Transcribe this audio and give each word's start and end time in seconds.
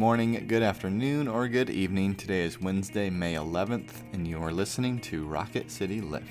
morning, 0.00 0.46
good 0.46 0.62
afternoon, 0.62 1.28
or 1.28 1.46
good 1.46 1.68
evening. 1.68 2.14
Today 2.14 2.40
is 2.40 2.58
Wednesday, 2.58 3.10
May 3.10 3.34
11th, 3.34 3.90
and 4.14 4.26
you 4.26 4.42
are 4.42 4.50
listening 4.50 4.98
to 5.00 5.26
Rocket 5.26 5.70
City 5.70 6.00
Lift. 6.00 6.24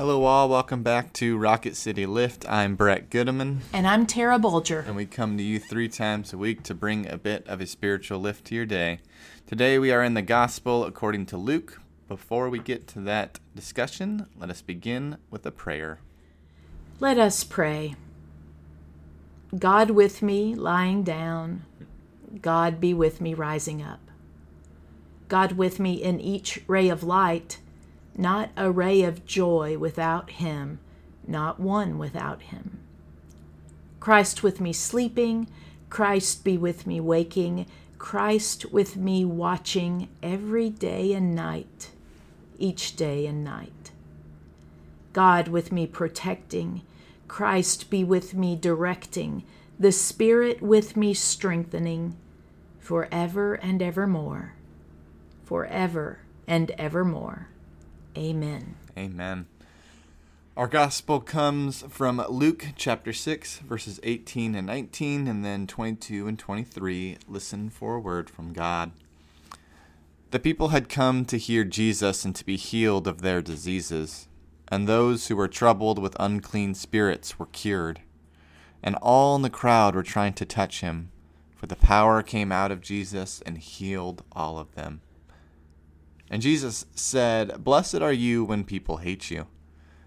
Hello, 0.00 0.24
all. 0.24 0.48
Welcome 0.48 0.82
back 0.82 1.12
to 1.12 1.36
Rocket 1.36 1.76
City 1.76 2.06
Lift. 2.06 2.50
I'm 2.50 2.74
Brett 2.74 3.10
Goodeman. 3.10 3.58
And 3.70 3.86
I'm 3.86 4.06
Tara 4.06 4.38
Bulger. 4.38 4.82
And 4.86 4.96
we 4.96 5.04
come 5.04 5.36
to 5.36 5.42
you 5.42 5.58
three 5.58 5.90
times 5.90 6.32
a 6.32 6.38
week 6.38 6.62
to 6.62 6.74
bring 6.74 7.06
a 7.06 7.18
bit 7.18 7.46
of 7.46 7.60
a 7.60 7.66
spiritual 7.66 8.18
lift 8.18 8.46
to 8.46 8.54
your 8.54 8.64
day. 8.64 9.00
Today 9.46 9.78
we 9.78 9.92
are 9.92 10.02
in 10.02 10.14
the 10.14 10.22
Gospel 10.22 10.86
according 10.86 11.26
to 11.26 11.36
Luke. 11.36 11.82
Before 12.08 12.48
we 12.48 12.60
get 12.60 12.86
to 12.88 13.00
that 13.00 13.40
discussion, 13.54 14.26
let 14.38 14.48
us 14.48 14.62
begin 14.62 15.18
with 15.30 15.44
a 15.44 15.50
prayer. 15.50 15.98
Let 16.98 17.18
us 17.18 17.44
pray. 17.44 17.94
God 19.58 19.90
with 19.90 20.22
me 20.22 20.54
lying 20.54 21.02
down, 21.02 21.66
God 22.40 22.80
be 22.80 22.94
with 22.94 23.20
me 23.20 23.34
rising 23.34 23.82
up. 23.82 24.00
God 25.28 25.52
with 25.52 25.78
me 25.78 26.02
in 26.02 26.20
each 26.20 26.62
ray 26.66 26.88
of 26.88 27.02
light 27.02 27.58
not 28.16 28.50
a 28.56 28.70
ray 28.70 29.02
of 29.02 29.26
joy 29.26 29.78
without 29.78 30.30
him, 30.30 30.78
not 31.26 31.60
one 31.60 31.98
without 31.98 32.42
him. 32.42 32.78
Christ 34.00 34.42
with 34.42 34.60
me 34.60 34.72
sleeping, 34.72 35.48
Christ 35.90 36.44
be 36.44 36.56
with 36.56 36.86
me 36.86 37.00
waking, 37.00 37.66
Christ 37.98 38.72
with 38.72 38.96
me 38.96 39.24
watching 39.24 40.08
every 40.22 40.70
day 40.70 41.12
and 41.12 41.34
night, 41.34 41.90
each 42.58 42.96
day 42.96 43.26
and 43.26 43.44
night. 43.44 43.90
God 45.12 45.48
with 45.48 45.70
me 45.70 45.86
protecting, 45.86 46.82
Christ 47.28 47.90
be 47.90 48.02
with 48.02 48.34
me 48.34 48.56
directing, 48.56 49.44
the 49.78 49.92
Spirit 49.92 50.62
with 50.62 50.96
me 50.96 51.12
strengthening, 51.14 52.16
forever 52.78 53.54
and 53.54 53.82
evermore, 53.82 54.54
forever 55.44 56.20
and 56.46 56.70
evermore. 56.72 57.48
Amen. 58.16 58.76
Amen. 58.98 59.46
Our 60.56 60.66
gospel 60.66 61.20
comes 61.20 61.82
from 61.88 62.22
Luke 62.28 62.66
chapter 62.74 63.12
6, 63.12 63.60
verses 63.60 64.00
18 64.02 64.56
and 64.56 64.66
19, 64.66 65.28
and 65.28 65.44
then 65.44 65.66
22 65.66 66.26
and 66.26 66.38
23. 66.38 67.18
Listen 67.28 67.70
for 67.70 67.94
a 67.94 68.00
word 68.00 68.28
from 68.28 68.52
God. 68.52 68.90
The 70.32 70.40
people 70.40 70.68
had 70.68 70.88
come 70.88 71.24
to 71.26 71.38
hear 71.38 71.64
Jesus 71.64 72.24
and 72.24 72.34
to 72.34 72.44
be 72.44 72.56
healed 72.56 73.06
of 73.06 73.22
their 73.22 73.40
diseases, 73.40 74.26
and 74.68 74.86
those 74.88 75.28
who 75.28 75.36
were 75.36 75.48
troubled 75.48 76.00
with 76.00 76.16
unclean 76.18 76.74
spirits 76.74 77.38
were 77.38 77.46
cured. 77.46 78.00
And 78.82 78.96
all 78.96 79.36
in 79.36 79.42
the 79.42 79.50
crowd 79.50 79.94
were 79.94 80.02
trying 80.02 80.34
to 80.34 80.44
touch 80.44 80.80
him, 80.80 81.10
for 81.54 81.66
the 81.66 81.76
power 81.76 82.22
came 82.22 82.50
out 82.50 82.72
of 82.72 82.80
Jesus 82.80 83.40
and 83.46 83.56
healed 83.56 84.24
all 84.32 84.58
of 84.58 84.74
them. 84.74 85.00
And 86.30 86.40
Jesus 86.40 86.86
said, 86.94 87.64
Blessed 87.64 87.96
are 87.96 88.12
you 88.12 88.44
when 88.44 88.62
people 88.62 88.98
hate 88.98 89.30
you, 89.30 89.48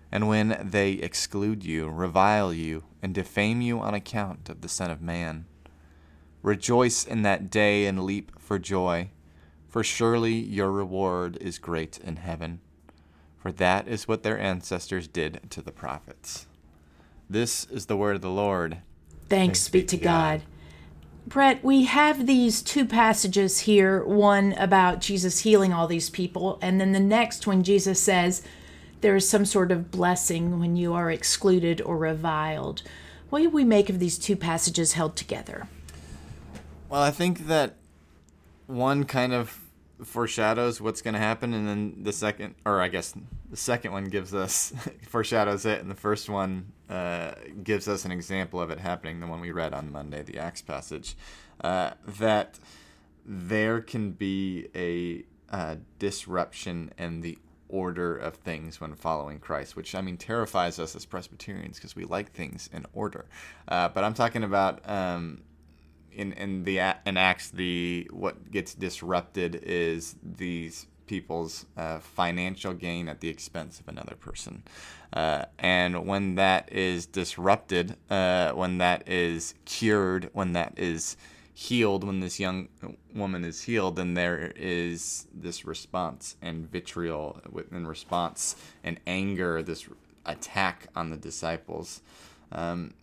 and 0.09 0.29
when 0.29 0.57
they 0.63 0.93
exclude 0.93 1.65
you, 1.65 1.89
revile 1.89 2.53
you, 2.53 2.85
and 3.01 3.13
defame 3.13 3.59
you 3.59 3.79
on 3.79 3.93
account 3.93 4.47
of 4.47 4.61
the 4.61 4.69
Son 4.69 4.89
of 4.89 5.01
Man. 5.01 5.45
Rejoice 6.41 7.05
in 7.05 7.23
that 7.23 7.49
day 7.49 7.85
and 7.85 8.03
leap 8.03 8.39
for 8.39 8.57
joy, 8.57 9.09
for 9.67 9.83
surely 9.83 10.33
your 10.33 10.71
reward 10.71 11.37
is 11.41 11.59
great 11.59 11.97
in 11.99 12.15
heaven. 12.15 12.61
For 13.37 13.51
that 13.51 13.89
is 13.89 14.07
what 14.07 14.23
their 14.23 14.39
ancestors 14.39 15.09
did 15.09 15.41
to 15.49 15.61
the 15.61 15.73
prophets. 15.73 16.47
This 17.29 17.65
is 17.65 17.87
the 17.87 17.97
word 17.97 18.15
of 18.15 18.21
the 18.21 18.29
Lord. 18.29 18.77
Thanks, 19.27 19.67
Thanks 19.67 19.69
be 19.69 19.83
to 19.83 19.97
God. 19.97 20.39
God. 20.39 20.52
Brett, 21.25 21.63
we 21.63 21.85
have 21.85 22.27
these 22.27 22.61
two 22.61 22.85
passages 22.85 23.59
here 23.59 24.03
one 24.03 24.53
about 24.53 24.99
Jesus 24.99 25.39
healing 25.39 25.71
all 25.71 25.87
these 25.87 26.09
people, 26.09 26.59
and 26.61 26.81
then 26.81 26.91
the 26.91 26.99
next 26.99 27.47
when 27.47 27.63
Jesus 27.63 28.01
says 28.01 28.41
there 29.01 29.15
is 29.15 29.27
some 29.27 29.45
sort 29.45 29.71
of 29.71 29.89
blessing 29.89 30.59
when 30.59 30.75
you 30.75 30.93
are 30.93 31.09
excluded 31.09 31.81
or 31.81 31.97
reviled. 31.97 32.83
What 33.29 33.41
do 33.41 33.49
we 33.49 33.63
make 33.63 33.89
of 33.89 33.99
these 33.99 34.17
two 34.17 34.35
passages 34.35 34.93
held 34.93 35.15
together? 35.15 35.67
Well, 36.89 37.01
I 37.01 37.11
think 37.11 37.47
that 37.47 37.75
one 38.67 39.05
kind 39.05 39.33
of 39.33 39.59
foreshadows 40.03 40.81
what's 40.81 41.01
going 41.01 41.13
to 41.13 41.19
happen, 41.19 41.53
and 41.53 41.67
then 41.67 42.03
the 42.03 42.13
second, 42.13 42.55
or 42.65 42.81
I 42.81 42.89
guess 42.89 43.13
the 43.49 43.57
second 43.57 43.93
one 43.93 44.05
gives 44.05 44.33
us 44.33 44.73
foreshadows 45.07 45.65
it, 45.65 45.79
and 45.79 45.89
the 45.89 45.95
first 45.95 46.29
one 46.29 46.73
uh, 46.93 47.33
gives 47.63 47.87
us 47.87 48.05
an 48.05 48.11
example 48.11 48.61
of 48.61 48.69
it 48.69 48.79
happening. 48.79 49.19
The 49.19 49.25
one 49.25 49.39
we 49.39 49.51
read 49.51 49.73
on 49.73 49.91
Monday, 49.91 50.21
the 50.21 50.37
Acts 50.37 50.61
passage, 50.61 51.15
uh, 51.61 51.91
that 52.05 52.59
there 53.25 53.81
can 53.81 54.11
be 54.11 54.67
a 54.75 55.23
uh, 55.51 55.77
disruption 55.97 56.93
in 56.99 57.21
the 57.21 57.39
order 57.67 58.15
of 58.15 58.35
things 58.35 58.79
when 58.79 58.93
following 58.93 59.39
Christ, 59.39 59.75
which 59.75 59.95
I 59.95 60.01
mean 60.01 60.17
terrifies 60.17 60.77
us 60.77 60.95
as 60.95 61.05
Presbyterians 61.05 61.77
because 61.77 61.95
we 61.95 62.05
like 62.05 62.31
things 62.31 62.69
in 62.71 62.85
order. 62.93 63.25
Uh, 63.67 63.89
but 63.89 64.03
I'm 64.03 64.13
talking 64.13 64.43
about. 64.43 64.87
Um, 64.87 65.41
in 66.15 66.33
in 66.33 66.63
the 66.63 66.77
in 67.07 67.17
Acts, 67.17 67.49
the 67.49 68.07
what 68.13 68.51
gets 68.51 68.75
disrupted 68.75 69.55
is 69.63 70.15
these 70.21 70.85
people's 71.07 71.65
uh, 71.77 71.99
financial 71.99 72.73
gain 72.73 73.07
at 73.07 73.19
the 73.21 73.29
expense 73.29 73.79
of 73.79 73.87
another 73.87 74.15
person. 74.15 74.63
Uh, 75.11 75.45
and 75.59 76.05
when 76.05 76.35
that 76.35 76.71
is 76.71 77.05
disrupted, 77.05 77.95
uh, 78.09 78.51
when 78.51 78.77
that 78.79 79.07
is 79.07 79.53
cured, 79.65 80.29
when 80.33 80.53
that 80.53 80.73
is 80.77 81.17
healed, 81.53 82.03
when 82.03 82.19
this 82.19 82.39
young 82.39 82.67
woman 83.13 83.43
is 83.43 83.61
healed, 83.61 83.95
then 83.95 84.15
there 84.15 84.51
is 84.55 85.27
this 85.33 85.65
response 85.65 86.35
and 86.41 86.69
vitriol 86.71 87.39
in 87.71 87.85
response 87.85 88.55
and 88.83 88.99
anger, 89.05 89.61
this 89.61 89.87
attack 90.25 90.87
on 90.95 91.09
the 91.09 91.17
disciples. 91.17 92.01
Um, 92.51 92.93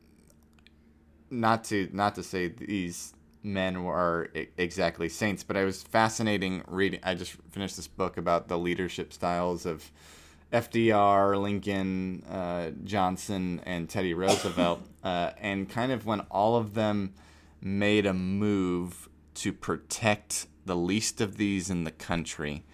not 1.30 1.62
to 1.64 1.88
not 1.92 2.16
to 2.16 2.24
say 2.24 2.48
these 2.48 3.14
men 3.42 3.84
were 3.84 4.30
exactly 4.56 5.08
saints, 5.08 5.42
but 5.42 5.56
I 5.56 5.64
was 5.64 5.82
fascinating 5.82 6.62
reading. 6.66 7.00
I 7.02 7.14
just 7.14 7.32
finished 7.50 7.76
this 7.76 7.88
book 7.88 8.16
about 8.16 8.48
the 8.48 8.58
leadership 8.58 9.12
styles 9.12 9.66
of 9.66 9.90
FDR, 10.52 11.40
Lincoln, 11.40 12.22
uh, 12.24 12.70
Johnson, 12.84 13.60
and 13.64 13.88
Teddy 13.88 14.14
Roosevelt, 14.14 14.80
uh, 15.04 15.30
and 15.40 15.68
kind 15.68 15.92
of 15.92 16.06
when 16.06 16.20
all 16.30 16.56
of 16.56 16.74
them 16.74 17.14
made 17.60 18.06
a 18.06 18.14
move 18.14 19.08
to 19.34 19.52
protect 19.52 20.46
the 20.66 20.76
least 20.76 21.20
of 21.20 21.36
these 21.36 21.70
in 21.70 21.84
the 21.84 21.90
country 21.90 22.64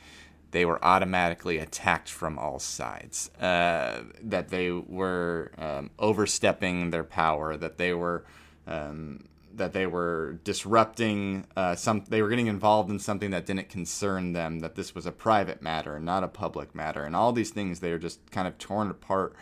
they 0.57 0.65
were 0.65 0.83
automatically 0.83 1.59
attacked 1.59 2.09
from 2.09 2.39
all 2.39 2.59
sides. 2.59 3.29
Uh, 3.35 4.05
that 4.23 4.49
they 4.49 4.71
were 4.71 5.53
um, 5.59 5.91
overstepping 5.99 6.91
their 6.91 7.05
power. 7.05 7.59
That 7.59 7.77
they 7.77 7.93
were 7.93 8.25
um, 8.67 9.25
that 9.57 9.73
they 9.73 9.87
were 9.87 10.39
disrupting 10.45 11.47
uh, 11.57 11.75
some. 11.75 12.05
They 12.09 12.23
were 12.23 12.29
getting 12.29 12.47
involved 12.47 12.91
in 12.91 12.99
something 12.99 13.31
that 13.31 13.47
didn't 13.47 13.69
concern 13.69 14.33
them. 14.33 14.61
That 14.61 14.75
this 14.75 14.95
was 14.95 15.07
a 15.07 15.13
private 15.13 15.63
matter, 15.63 15.99
not 15.99 16.23
a 16.25 16.29
public 16.29 16.75
matter, 16.75 17.05
and 17.05 17.17
all 17.17 17.33
these 17.33 17.51
things 17.51 17.81
they 17.81 17.93
are 17.93 17.99
just 17.99 18.31
kind 18.31 18.47
of 18.47 18.59
torn 18.59 18.91
apart. 18.91 19.35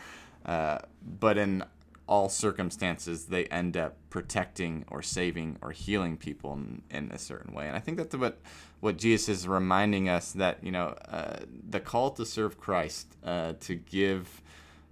Uh, 0.45 0.79
but 1.19 1.37
in 1.37 1.63
all 2.07 2.29
circumstances, 2.29 3.25
they 3.25 3.45
end 3.45 3.75
up 3.75 3.97
protecting 4.09 4.85
or 4.89 5.01
saving 5.01 5.57
or 5.61 5.71
healing 5.71 6.17
people 6.17 6.53
in, 6.53 6.81
in 6.91 7.11
a 7.11 7.17
certain 7.17 7.53
way. 7.53 7.67
And 7.67 7.75
I 7.75 7.79
think 7.79 7.97
that's 7.97 8.15
what 8.15 8.39
what 8.79 8.97
Jesus 8.97 9.29
is 9.29 9.47
reminding 9.47 10.09
us 10.09 10.31
that 10.33 10.63
you 10.63 10.71
know 10.71 10.95
uh, 11.09 11.37
the 11.69 11.79
call 11.79 12.11
to 12.11 12.25
serve 12.25 12.59
Christ, 12.59 13.15
uh, 13.23 13.53
to 13.61 13.75
give 13.75 14.41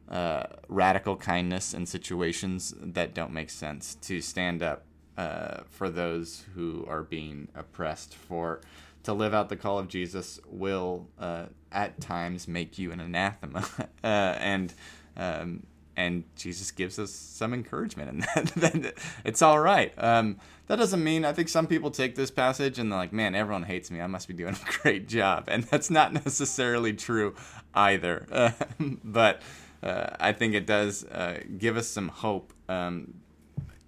uh, 0.10 0.44
radical 0.68 1.16
kindness 1.16 1.74
in 1.74 1.86
situations 1.86 2.74
that 2.80 3.14
don't 3.14 3.32
make 3.32 3.50
sense, 3.50 3.96
to 3.96 4.22
stand 4.22 4.62
up 4.62 4.84
uh, 5.18 5.62
for 5.70 5.90
those 5.90 6.46
who 6.56 6.86
are 6.88 7.04
being 7.04 7.48
oppressed, 7.56 8.16
for 8.16 8.62
to 9.04 9.14
live 9.14 9.34
out 9.34 9.50
the 9.50 9.56
call 9.56 9.80
of 9.80 9.88
Jesus 9.88 10.40
will 10.48 11.08
uh, 11.20 11.46
at 11.72 12.00
times 12.00 12.48
make 12.48 12.78
you 12.78 12.92
an 12.92 13.00
anathema, 13.00 13.66
uh, 14.04 14.08
and 14.08 14.74
um, 15.18 15.64
and 15.96 16.24
Jesus 16.36 16.72
gives 16.72 16.98
us 16.98 17.12
some 17.12 17.54
encouragement 17.54 18.10
in 18.10 18.20
that. 18.36 18.54
that 18.56 18.94
it's 19.24 19.42
all 19.42 19.60
right. 19.60 19.94
Um, 19.98 20.38
that 20.68 20.78
doesn't 20.78 21.04
mean 21.04 21.26
I 21.26 21.34
think 21.34 21.50
some 21.50 21.68
people 21.68 21.92
take 21.92 22.16
this 22.16 22.32
passage 22.32 22.80
and 22.80 22.92
they're 22.92 23.00
like, 23.00 23.14
"Man, 23.14 23.36
everyone 23.36 23.64
hates 23.64 23.92
me. 23.92 24.02
I 24.02 24.08
must 24.08 24.28
be 24.28 24.34
doing 24.34 24.56
a 24.56 24.72
great 24.82 25.08
job," 25.08 25.46
and 25.48 25.64
that's 25.66 25.90
not 25.90 26.14
necessarily 26.14 26.94
true 26.94 27.36
either. 27.76 28.54
But 29.04 29.42
uh, 29.84 30.16
I 30.20 30.32
think 30.32 30.54
it 30.56 30.66
does 30.66 31.04
uh, 31.06 31.42
give 31.58 31.76
us 31.76 31.88
some 31.88 32.08
hope 32.08 32.54
um, 32.70 33.16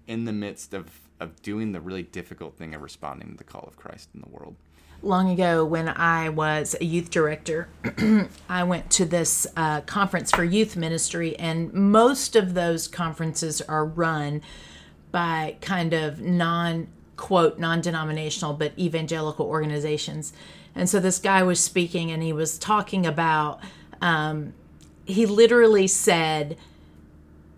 in 0.06 0.26
the 0.26 0.32
midst 0.32 0.74
of 0.74 0.90
of 1.20 1.40
doing 1.42 1.72
the 1.72 1.80
really 1.80 2.02
difficult 2.02 2.56
thing 2.56 2.74
of 2.74 2.82
responding 2.82 3.30
to 3.32 3.36
the 3.36 3.44
call 3.44 3.64
of 3.66 3.76
Christ 3.76 4.08
in 4.14 4.20
the 4.20 4.28
world. 4.28 4.56
long 5.02 5.30
ago 5.30 5.64
when 5.64 5.88
I 5.88 6.28
was 6.30 6.74
a 6.80 6.84
youth 6.84 7.10
director, 7.10 7.68
I 8.48 8.64
went 8.64 8.90
to 8.92 9.04
this 9.04 9.46
uh, 9.56 9.82
conference 9.82 10.30
for 10.30 10.44
youth 10.44 10.76
ministry, 10.76 11.36
and 11.38 11.72
most 11.72 12.36
of 12.36 12.54
those 12.54 12.88
conferences 12.88 13.60
are 13.62 13.84
run 13.84 14.42
by 15.12 15.56
kind 15.60 15.92
of 15.92 16.20
non 16.20 16.88
quote 17.16 17.58
non 17.58 17.80
denominational 17.80 18.52
but 18.54 18.72
evangelical 18.78 19.46
organizations. 19.46 20.32
And 20.74 20.88
so 20.88 21.00
this 21.00 21.18
guy 21.18 21.42
was 21.42 21.60
speaking, 21.60 22.10
and 22.10 22.22
he 22.22 22.32
was 22.32 22.58
talking 22.58 23.06
about. 23.06 23.60
Um, 24.02 24.52
he 25.06 25.24
literally 25.24 25.86
said 25.86 26.56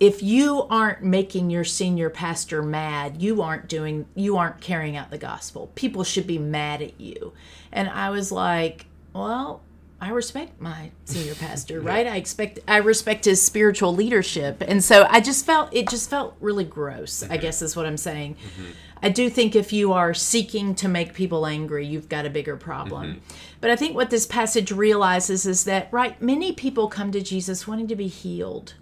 if 0.00 0.23
you 0.23 0.67
aren't 0.71 1.03
making 1.03 1.50
your 1.50 1.65
senior 1.65 2.11
pastor 2.11 2.62
mad 2.62 3.21
you 3.21 3.43
aren't 3.43 3.69
doing 3.69 4.06
you 4.15 4.37
aren't 4.37 4.61
carrying 4.61 4.97
out 4.97 5.11
the 5.11 5.19
gospel. 5.19 5.71
People 5.75 6.05
should 6.05 6.27
be 6.27 6.39
mad 6.39 6.83
at 6.83 7.00
you. 7.00 7.33
And 7.73 7.89
i 7.89 8.11
was 8.11 8.31
like 8.33 8.87
well 9.12 9.62
i 10.00 10.11
respect 10.11 10.61
my 10.61 10.91
senior 11.05 11.35
pastor 11.35 11.81
right? 11.93 12.06
I 12.06 12.17
expect 12.17 12.61
i 12.69 12.79
respect 12.79 13.25
his 13.25 13.43
spiritual 13.43 13.95
leadership. 13.95 14.62
And 14.67 14.83
so 14.83 15.06
i 15.11 15.21
just 15.21 15.45
felt 15.45 15.75
it 15.75 15.89
just 15.89 16.09
felt 16.09 16.37
really 16.41 16.65
gross 16.65 17.23
i 17.29 17.37
guess 17.37 17.62
is 17.62 17.77
what 17.77 17.87
i'm 17.87 17.97
saying. 17.97 18.37
Mm-hmm. 18.37 18.71
I 19.03 19.11
do 19.11 19.31
think 19.31 19.55
if 19.55 19.73
you 19.73 19.93
are 19.93 20.12
seeking 20.12 20.75
to 20.77 20.89
make 20.89 21.15
people 21.15 21.47
angry, 21.47 21.87
you've 21.87 22.09
got 22.09 22.27
a 22.27 22.31
bigger 22.31 22.56
problem. 22.56 23.06
Mm-hmm. 23.06 23.19
But 23.61 23.71
I 23.71 23.77
think 23.77 23.94
what 23.94 24.11
this 24.11 24.27
passage 24.27 24.73
realizes 24.73 25.47
is 25.47 25.65
that, 25.65 25.89
right, 25.93 26.21
many 26.21 26.53
people 26.53 26.89
come 26.89 27.12
to 27.12 27.21
Jesus 27.21 27.69
wanting 27.69 27.87
to 27.89 27.97
be 27.97 28.09
healed. 28.09 28.75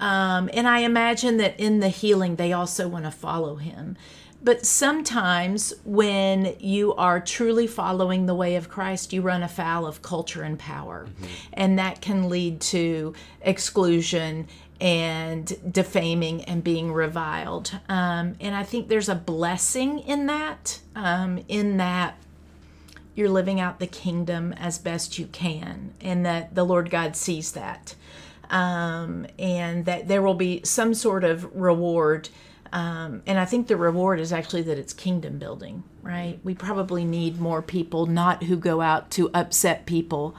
Um, 0.00 0.48
and 0.52 0.68
I 0.68 0.80
imagine 0.80 1.38
that 1.38 1.58
in 1.58 1.80
the 1.80 1.88
healing, 1.88 2.36
they 2.36 2.52
also 2.52 2.88
want 2.88 3.04
to 3.04 3.10
follow 3.10 3.56
him. 3.56 3.96
But 4.40 4.64
sometimes 4.64 5.74
when 5.84 6.54
you 6.60 6.94
are 6.94 7.18
truly 7.20 7.66
following 7.66 8.26
the 8.26 8.34
way 8.34 8.54
of 8.54 8.68
Christ, 8.68 9.12
you 9.12 9.20
run 9.20 9.42
afoul 9.42 9.84
of 9.84 10.00
culture 10.00 10.42
and 10.42 10.58
power. 10.58 11.08
And 11.52 11.78
that 11.78 12.00
can 12.00 12.28
lead 12.28 12.60
to 12.60 13.14
exclusion 13.40 14.46
and 14.80 15.72
defaming 15.72 16.44
and 16.44 16.62
being 16.62 16.92
reviled. 16.92 17.72
Um, 17.88 18.36
and 18.40 18.54
I 18.54 18.62
think 18.62 18.88
there's 18.88 19.08
a 19.08 19.16
blessing 19.16 19.98
in 19.98 20.26
that, 20.26 20.80
um, 20.94 21.40
in 21.48 21.78
that 21.78 22.16
you're 23.16 23.28
living 23.28 23.58
out 23.58 23.80
the 23.80 23.88
kingdom 23.88 24.52
as 24.52 24.78
best 24.78 25.18
you 25.18 25.26
can, 25.26 25.92
and 26.00 26.24
that 26.24 26.54
the 26.54 26.62
Lord 26.62 26.88
God 26.90 27.16
sees 27.16 27.50
that. 27.52 27.96
Um, 28.50 29.26
and 29.38 29.84
that 29.84 30.08
there 30.08 30.22
will 30.22 30.34
be 30.34 30.62
some 30.64 30.94
sort 30.94 31.24
of 31.24 31.54
reward. 31.54 32.30
Um, 32.72 33.22
and 33.26 33.38
I 33.38 33.44
think 33.44 33.66
the 33.66 33.76
reward 33.76 34.20
is 34.20 34.32
actually 34.32 34.62
that 34.62 34.78
it's 34.78 34.92
kingdom 34.92 35.38
building, 35.38 35.82
right? 36.02 36.38
We 36.42 36.54
probably 36.54 37.04
need 37.04 37.40
more 37.40 37.62
people, 37.62 38.06
not 38.06 38.44
who 38.44 38.56
go 38.56 38.80
out 38.80 39.10
to 39.12 39.30
upset 39.34 39.86
people, 39.86 40.34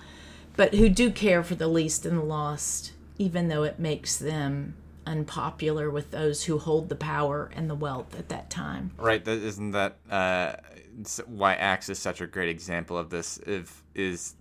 but 0.56 0.74
who 0.74 0.90
do 0.90 1.12
care 1.12 1.44
for 1.44 1.56
the 1.56 1.68
least 1.68 2.06
and 2.06 2.18
the 2.18 2.24
lost, 2.24 2.94
even 3.18 3.48
though 3.48 3.64
it 3.64 3.80
makes 3.80 4.18
them 4.18 4.76
unpopular 5.06 5.90
with 5.90 6.12
those 6.12 6.44
who 6.44 6.60
hold 6.60 6.90
the 6.90 6.96
power 6.96 7.50
and 7.56 7.70
the 7.70 7.76
wealth 7.76 8.18
at 8.18 8.30
that 8.30 8.50
time. 8.50 8.92
Right. 8.98 9.24
That 9.24 9.40
isn't 9.40 9.72
that 9.72 9.98
uh, 10.10 10.54
why 11.26 11.56
Acts 11.56 11.90
is 11.90 12.00
such 12.00 12.22
a 12.22 12.28
great 12.28 12.50
example 12.50 12.98
of 12.98 13.10
this. 13.10 13.38
If 13.40 13.84
is 13.96 14.36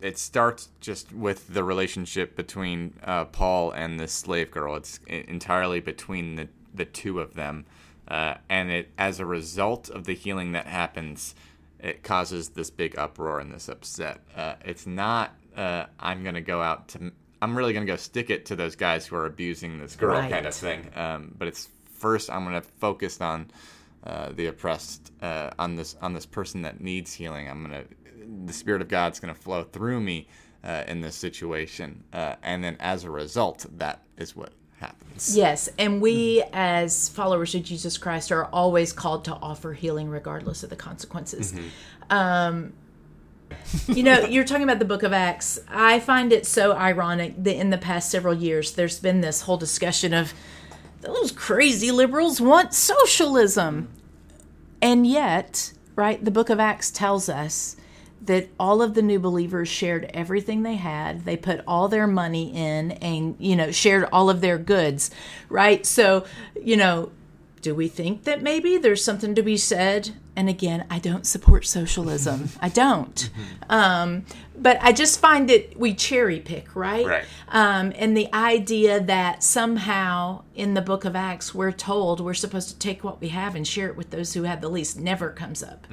it 0.00 0.18
starts 0.18 0.68
just 0.80 1.12
with 1.12 1.52
the 1.52 1.64
relationship 1.64 2.36
between 2.36 2.94
uh, 3.04 3.26
Paul 3.26 3.70
and 3.72 3.98
this 3.98 4.12
slave 4.12 4.50
girl. 4.50 4.76
It's 4.76 5.00
entirely 5.06 5.80
between 5.80 6.36
the 6.36 6.48
the 6.72 6.84
two 6.84 7.20
of 7.20 7.34
them, 7.34 7.66
uh, 8.08 8.34
and 8.48 8.70
it 8.70 8.90
as 8.96 9.20
a 9.20 9.26
result 9.26 9.90
of 9.90 10.04
the 10.04 10.14
healing 10.14 10.52
that 10.52 10.66
happens, 10.66 11.34
it 11.80 12.02
causes 12.02 12.50
this 12.50 12.70
big 12.70 12.96
uproar 12.98 13.40
and 13.40 13.52
this 13.52 13.68
upset. 13.68 14.20
Uh, 14.36 14.54
it's 14.64 14.86
not. 14.86 15.34
Uh, 15.56 15.86
I'm 15.98 16.22
gonna 16.22 16.40
go 16.40 16.62
out 16.62 16.88
to. 16.88 17.12
I'm 17.42 17.56
really 17.56 17.72
gonna 17.72 17.86
go 17.86 17.96
stick 17.96 18.30
it 18.30 18.46
to 18.46 18.56
those 18.56 18.76
guys 18.76 19.06
who 19.06 19.16
are 19.16 19.26
abusing 19.26 19.78
this 19.78 19.96
girl, 19.96 20.20
kind 20.30 20.46
of 20.46 20.54
thing. 20.54 20.90
Um, 20.94 21.34
but 21.36 21.48
it's 21.48 21.68
first 21.98 22.30
I'm 22.30 22.44
gonna 22.44 22.62
focus 22.62 23.20
on 23.20 23.50
uh, 24.04 24.30
the 24.32 24.46
oppressed, 24.46 25.12
uh, 25.20 25.50
on 25.58 25.76
this 25.76 25.96
on 26.00 26.12
this 26.14 26.26
person 26.26 26.62
that 26.62 26.80
needs 26.80 27.12
healing. 27.12 27.48
I'm 27.48 27.62
gonna 27.62 27.84
the 28.46 28.52
spirit 28.52 28.82
of 28.82 28.88
God's 28.88 29.20
gonna 29.20 29.34
flow 29.34 29.64
through 29.64 30.00
me 30.00 30.28
uh, 30.62 30.84
in 30.86 31.00
this 31.00 31.16
situation, 31.16 32.04
uh, 32.12 32.36
and 32.42 32.62
then 32.62 32.76
as 32.80 33.04
a 33.04 33.10
result, 33.10 33.66
that 33.78 34.02
is 34.16 34.36
what 34.36 34.52
happens. 34.78 35.36
Yes, 35.36 35.68
and 35.78 36.00
we 36.00 36.42
as 36.52 37.08
followers 37.08 37.54
of 37.54 37.62
Jesus 37.62 37.98
Christ 37.98 38.32
are 38.32 38.46
always 38.46 38.92
called 38.92 39.24
to 39.26 39.34
offer 39.34 39.72
healing 39.72 40.08
regardless 40.08 40.62
of 40.62 40.70
the 40.70 40.76
consequences. 40.76 41.54
Um, 42.08 42.72
you 43.88 44.02
know, 44.02 44.20
you're 44.20 44.44
talking 44.44 44.64
about 44.64 44.78
the 44.78 44.84
book 44.84 45.02
of 45.02 45.12
Acts. 45.12 45.58
I 45.68 46.00
find 46.00 46.32
it 46.32 46.46
so 46.46 46.72
ironic 46.72 47.42
that 47.42 47.56
in 47.56 47.70
the 47.70 47.78
past 47.78 48.10
several 48.10 48.34
years, 48.34 48.72
there's 48.72 48.98
been 48.98 49.20
this 49.20 49.42
whole 49.42 49.56
discussion 49.56 50.14
of 50.14 50.32
those 51.00 51.32
crazy 51.32 51.90
liberals 51.90 52.40
want 52.40 52.74
socialism. 52.74 53.88
And 54.82 55.06
yet, 55.06 55.72
right, 55.96 56.24
the 56.24 56.30
book 56.30 56.50
of 56.50 56.60
Acts 56.60 56.90
tells 56.90 57.28
us 57.28 57.76
that 58.22 58.48
all 58.58 58.82
of 58.82 58.94
the 58.94 59.02
new 59.02 59.18
believers 59.18 59.68
shared 59.68 60.10
everything 60.12 60.62
they 60.62 60.76
had. 60.76 61.24
They 61.24 61.36
put 61.36 61.62
all 61.66 61.88
their 61.88 62.06
money 62.06 62.52
in 62.54 62.92
and, 62.92 63.34
you 63.38 63.56
know, 63.56 63.70
shared 63.70 64.08
all 64.12 64.28
of 64.28 64.40
their 64.40 64.58
goods, 64.58 65.10
right? 65.48 65.84
So, 65.86 66.24
you 66.62 66.76
know, 66.76 67.12
do 67.62 67.74
we 67.74 67.88
think 67.88 68.24
that 68.24 68.42
maybe 68.42 68.78
there's 68.78 69.04
something 69.04 69.34
to 69.34 69.42
be 69.42 69.56
said? 69.56 70.10
And 70.34 70.48
again, 70.48 70.86
I 70.88 70.98
don't 70.98 71.26
support 71.26 71.66
socialism. 71.66 72.48
I 72.60 72.70
don't. 72.70 73.28
Um, 73.68 74.24
but 74.56 74.78
I 74.80 74.92
just 74.92 75.20
find 75.20 75.48
that 75.50 75.78
we 75.78 75.92
cherry 75.94 76.40
pick, 76.40 76.74
right? 76.74 77.06
Right. 77.06 77.24
Um, 77.48 77.92
and 77.96 78.16
the 78.16 78.32
idea 78.34 79.00
that 79.00 79.42
somehow 79.42 80.42
in 80.54 80.74
the 80.74 80.80
book 80.82 81.04
of 81.04 81.14
Acts, 81.16 81.54
we're 81.54 81.72
told 81.72 82.20
we're 82.20 82.32
supposed 82.34 82.70
to 82.70 82.78
take 82.78 83.04
what 83.04 83.20
we 83.20 83.28
have 83.28 83.54
and 83.54 83.66
share 83.66 83.88
it 83.88 83.96
with 83.96 84.10
those 84.10 84.32
who 84.34 84.44
have 84.44 84.60
the 84.60 84.68
least 84.70 84.98
never 84.98 85.30
comes 85.30 85.62
up 85.62 85.86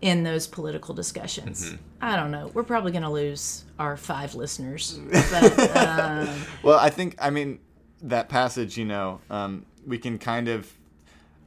in 0.00 0.22
those 0.22 0.46
political 0.46 0.94
discussions. 0.94 1.74
I 2.00 2.16
don't 2.16 2.30
know. 2.30 2.50
We're 2.54 2.62
probably 2.62 2.92
going 2.92 3.02
to 3.02 3.10
lose 3.10 3.64
our 3.78 3.96
five 3.96 4.34
listeners. 4.34 4.98
But, 5.10 5.76
uh, 5.76 6.26
Well, 6.62 6.78
I 6.78 6.88
think 6.90 7.16
I 7.18 7.30
mean 7.30 7.58
that 8.02 8.28
passage. 8.28 8.78
You 8.78 8.84
know, 8.86 9.20
um, 9.28 9.66
we 9.86 9.98
can 9.98 10.18
kind 10.18 10.48
of. 10.48 10.72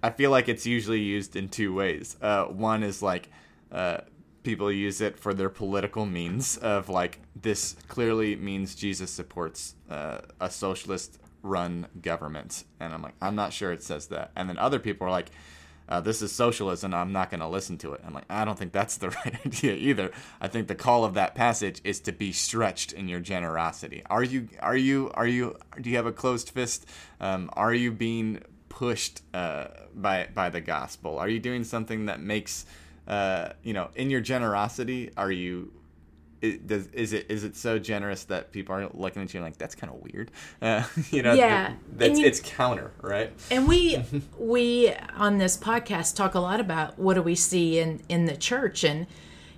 I 0.04 0.10
feel 0.10 0.32
like 0.32 0.50
it's 0.50 0.66
usually 0.66 1.00
used 1.00 1.38
in 1.38 1.48
two 1.48 1.74
ways. 1.74 2.18
Uh, 2.22 2.44
one 2.44 2.84
is 2.84 3.02
like 3.02 3.30
uh, 3.72 4.00
people 4.44 4.70
use 4.70 5.00
it 5.00 5.18
for 5.18 5.34
their 5.34 5.50
political 5.50 6.06
means 6.06 6.58
of 6.58 6.90
like 6.90 7.20
this 7.42 7.78
clearly 7.88 8.36
means 8.36 8.76
Jesus 8.76 9.10
supports 9.10 9.76
uh, 9.90 10.20
a 10.42 10.52
socialist 10.52 11.20
run 11.42 11.88
government, 12.02 12.66
and 12.82 12.94
I'm 12.94 13.02
like 13.02 13.16
I'm 13.22 13.36
not 13.36 13.54
sure 13.54 13.72
it 13.72 13.82
says 13.82 14.08
that. 14.08 14.32
And 14.36 14.50
then 14.50 14.58
other 14.60 14.78
people 14.78 15.08
are 15.08 15.12
like. 15.12 15.32
Uh, 15.90 16.00
this 16.00 16.22
is 16.22 16.32
socialism. 16.32 16.94
I'm 16.94 17.12
not 17.12 17.30
going 17.30 17.42
to 17.42 17.48
listen 17.48 17.78
to 17.80 17.92
it. 17.92 18.00
I'm 18.08 18.14
like, 18.14 18.24
I 18.30 18.46
don't 18.46 18.58
think 18.58 18.72
that's 18.72 18.96
the 18.96 19.10
right 19.26 19.46
idea 19.46 19.74
either. 19.74 20.12
I 20.40 20.48
think 20.48 20.70
the 20.70 20.76
call 20.76 21.04
of 21.04 21.14
that 21.16 21.36
passage 21.36 21.82
is 21.84 22.00
to 22.02 22.14
be 22.14 22.32
stretched 22.32 22.94
in 22.94 23.10
your 23.10 23.20
generosity. 23.20 24.02
Are 24.10 24.24
you? 24.24 24.48
Are 24.62 24.78
you? 24.78 25.12
Are 25.14 25.28
you? 25.28 25.58
Do 25.80 25.90
you 25.90 25.98
have 25.98 26.06
a 26.06 26.14
closed 26.14 26.52
fist? 26.52 26.86
Um, 27.20 27.50
are 27.54 27.74
you 27.74 27.92
being 27.92 28.42
pushed 28.78 29.22
uh, 29.34 29.68
by 29.96 30.28
by 30.34 30.50
the 30.50 30.62
gospel? 30.62 31.20
Are 31.20 31.30
you 31.30 31.40
doing 31.40 31.64
something 31.64 32.08
that 32.08 32.20
makes 32.20 32.66
uh, 33.08 33.50
you 33.64 33.74
know 33.74 33.90
in 33.96 34.10
your 34.10 34.22
generosity? 34.22 35.12
Are 35.16 35.32
you? 35.32 35.72
It, 36.42 36.68
does, 36.68 36.88
is 36.88 37.14
it 37.14 37.28
is 37.30 37.46
it 37.46 37.56
so 37.56 37.80
generous 37.80 38.26
that 38.26 38.52
people 38.52 38.76
are 38.76 38.90
looking 38.94 39.22
at 39.22 39.34
you 39.34 39.40
like 39.40 39.58
that's 39.58 39.76
kind 39.76 39.94
of 39.94 40.02
weird? 40.02 40.30
Uh, 40.62 40.84
you 41.12 41.22
know, 41.22 41.34
Yeah. 41.34 41.68
th- 41.68 41.78
that's 41.96 42.20
you- 42.20 42.26
it's 42.26 42.42
counter, 42.44 42.92
right? 43.02 43.32
and 43.50 43.68
we 43.68 44.04
we 44.38 44.94
on 45.16 45.38
this 45.38 45.56
podcast 45.56 46.16
talk 46.18 46.34
a 46.36 46.40
lot 46.40 46.60
about 46.60 47.00
what 47.00 47.14
do 47.14 47.22
we 47.22 47.36
see 47.36 47.80
in 47.80 48.02
in 48.10 48.26
the 48.26 48.36
church 48.36 48.84
and 48.84 49.08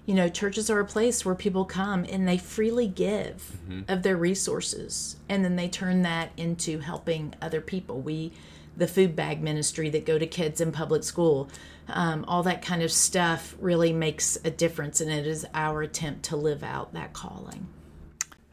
you 0.06 0.14
know 0.14 0.30
churches 0.30 0.70
are 0.70 0.80
a 0.80 0.86
place 0.86 1.26
where 1.26 1.34
people 1.34 1.66
come 1.66 2.06
and 2.12 2.28
they 2.28 2.38
freely 2.38 2.88
give 2.88 3.58
of 3.88 4.04
their 4.04 4.16
resources 4.18 5.16
and 5.28 5.44
then 5.44 5.56
they 5.56 5.68
turn 5.68 6.04
that 6.04 6.30
into 6.38 6.80
helping 6.80 7.34
other 7.42 7.62
people 7.62 8.00
we 8.00 8.32
the 8.78 8.88
food 8.88 9.16
bag 9.16 9.42
ministry 9.42 9.90
that 9.90 10.06
go 10.06 10.18
to 10.18 10.28
kids 10.28 10.62
in 10.62 10.72
public 10.72 11.04
school 11.04 11.50
um, 11.88 12.26
all 12.28 12.42
that 12.44 12.62
kind 12.62 12.82
of 12.82 12.92
stuff 12.92 13.56
really 13.60 13.94
makes 13.94 14.38
a 14.44 14.50
difference 14.50 15.02
and 15.02 15.12
it 15.12 15.28
is 15.28 15.46
our 15.54 15.82
attempt 15.82 16.24
to 16.24 16.36
live 16.36 16.64
out 16.64 16.94
that 16.94 17.14
calling 17.14 17.68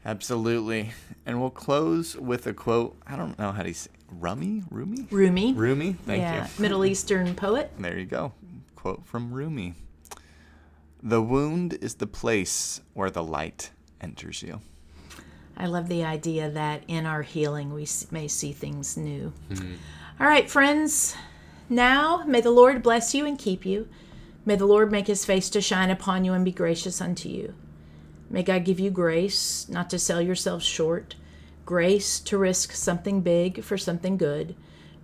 Absolutely. 0.05 0.91
And 1.25 1.39
we'll 1.39 1.49
close 1.49 2.15
with 2.15 2.45
a 2.47 2.53
quote. 2.53 2.97
I 3.07 3.15
don't 3.15 3.37
know 3.39 3.51
how 3.51 3.63
to 3.63 3.73
say 3.73 3.89
Rumi? 4.11 4.63
Rumi? 4.69 5.07
Rumi 5.09 5.53
Rumi? 5.53 5.93
Thank 5.93 6.21
yeah 6.21 6.43
you. 6.43 6.49
Middle 6.61 6.85
Eastern 6.85 7.35
poet 7.35 7.71
There 7.79 7.97
you 7.97 8.05
go. 8.05 8.33
Quote 8.75 9.05
from 9.05 9.33
Rumi. 9.33 9.75
The 11.01 11.21
wound 11.21 11.77
is 11.81 11.95
the 11.95 12.07
place 12.07 12.81
where 12.93 13.09
the 13.09 13.23
light 13.23 13.71
enters 14.01 14.43
you. 14.43 14.61
I 15.55 15.67
love 15.67 15.87
the 15.87 16.03
idea 16.03 16.49
that 16.49 16.83
in 16.87 17.05
our 17.05 17.21
healing 17.21 17.73
we 17.73 17.87
may 18.11 18.27
see 18.27 18.51
things 18.51 18.97
new. 18.97 19.33
Mm-hmm. 19.49 19.73
All 20.19 20.27
right, 20.27 20.49
friends. 20.49 21.15
Now 21.69 22.23
may 22.25 22.41
the 22.41 22.51
Lord 22.51 22.83
bless 22.83 23.13
you 23.13 23.25
and 23.25 23.37
keep 23.37 23.65
you. 23.65 23.87
May 24.45 24.55
the 24.55 24.65
Lord 24.65 24.91
make 24.91 25.07
his 25.07 25.25
face 25.25 25.49
to 25.51 25.61
shine 25.61 25.89
upon 25.89 26.25
you 26.25 26.33
and 26.33 26.43
be 26.43 26.51
gracious 26.51 26.99
unto 26.99 27.29
you. 27.29 27.53
May 28.29 28.43
God 28.43 28.65
give 28.65 28.79
you 28.79 28.89
grace 28.89 29.67
not 29.69 29.89
to 29.91 29.99
sell 29.99 30.21
yourselves 30.21 30.65
short, 30.65 31.15
grace 31.65 32.19
to 32.21 32.37
risk 32.37 32.73
something 32.73 33.21
big 33.21 33.63
for 33.63 33.77
something 33.77 34.17
good, 34.17 34.55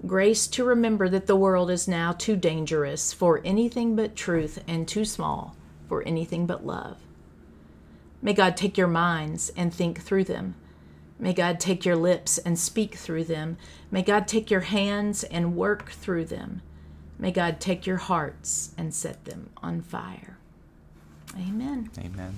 grace 0.06 0.48
to 0.48 0.63
remember 0.63 1.08
that 1.10 1.27
the 1.27 1.36
world 1.36 1.70
is 1.70 1.88
now 1.88 2.12
too 2.12 2.36
dangerous 2.36 3.13
for 3.13 3.41
anything 3.46 3.96
but 3.96 4.15
truth 4.15 4.63
and 4.68 4.88
too 4.88 5.06
small 5.06 5.56
for 5.88 6.01
anything 6.03 6.46
but 6.46 6.65
love. 6.65 6.98
May 8.21 8.33
God 8.33 8.57
take 8.57 8.77
your 8.77 8.88
minds 8.88 9.51
and 9.55 9.73
think 9.73 10.01
through 10.01 10.25
them. 10.25 10.55
May 11.17 11.33
God 11.33 11.59
take 11.59 11.85
your 11.85 11.95
lips 11.95 12.38
and 12.38 12.57
speak 12.57 12.95
through 12.95 13.25
them. 13.25 13.57
May 13.91 14.01
God 14.01 14.27
take 14.27 14.49
your 14.49 14.61
hands 14.61 15.23
and 15.25 15.55
work 15.55 15.91
through 15.91 16.25
them. 16.25 16.61
May 17.17 17.31
God 17.31 17.59
take 17.59 17.85
your 17.85 17.97
hearts 17.97 18.73
and 18.77 18.93
set 18.93 19.25
them 19.25 19.49
on 19.57 19.81
fire. 19.81 20.38
Amen. 21.35 21.89
Amen. 21.99 22.35